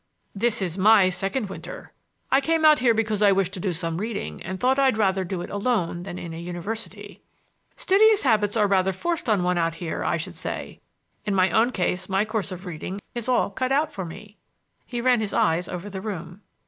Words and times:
"This 0.33 0.63
is 0.63 0.79
my 0.79 1.11
second 1.11 1.47
winter. 1.47 1.93
I 2.31 2.41
came 2.41 2.65
out 2.65 2.79
here 2.79 2.95
because 2.95 3.21
I 3.21 3.31
wished 3.31 3.53
to 3.53 3.59
do 3.59 3.71
some 3.71 3.97
reading, 3.97 4.41
and 4.41 4.59
thought 4.59 4.79
I'd 4.79 4.97
rather 4.97 5.23
do 5.23 5.41
it 5.43 5.51
alone 5.51 6.01
than 6.01 6.17
in 6.17 6.33
a 6.33 6.37
university." 6.39 7.21
"Studious 7.75 8.23
habits 8.23 8.57
are 8.57 8.65
rather 8.65 8.93
forced 8.93 9.29
on 9.29 9.43
one 9.43 9.59
out 9.59 9.75
here, 9.75 10.03
I 10.03 10.17
should 10.17 10.33
say. 10.33 10.79
In 11.23 11.35
my 11.35 11.51
own 11.51 11.71
case 11.71 12.09
my 12.09 12.25
course 12.25 12.51
of 12.51 12.65
reading 12.65 12.99
is 13.13 13.29
all 13.29 13.51
cut 13.51 13.71
out 13.71 13.93
for 13.93 14.03
me." 14.03 14.37
He 14.87 15.01
ran 15.01 15.19
his 15.21 15.35
eyes 15.35 15.67
over 15.69 15.87
the 15.87 16.01
room. 16.01 16.41